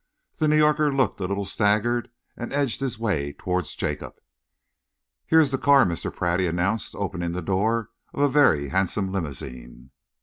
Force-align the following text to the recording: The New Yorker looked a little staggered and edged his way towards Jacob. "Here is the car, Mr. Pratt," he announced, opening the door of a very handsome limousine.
The 0.39 0.47
New 0.47 0.57
Yorker 0.57 0.91
looked 0.91 1.19
a 1.19 1.25
little 1.27 1.45
staggered 1.45 2.09
and 2.35 2.51
edged 2.51 2.79
his 2.79 2.97
way 2.97 3.33
towards 3.33 3.75
Jacob. 3.75 4.15
"Here 5.27 5.39
is 5.39 5.51
the 5.51 5.59
car, 5.59 5.85
Mr. 5.85 6.11
Pratt," 6.11 6.39
he 6.39 6.47
announced, 6.47 6.95
opening 6.95 7.33
the 7.33 7.41
door 7.43 7.91
of 8.11 8.21
a 8.21 8.27
very 8.27 8.69
handsome 8.69 9.11
limousine. 9.11 9.91